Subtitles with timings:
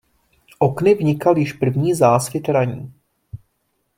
[0.59, 2.93] Okny vnikal již první zásvit ranní.